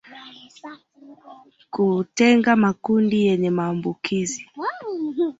[1.71, 4.47] Kutenga makundi yenye maambukizi